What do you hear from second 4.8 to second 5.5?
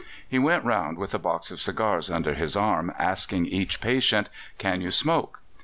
you smoke?"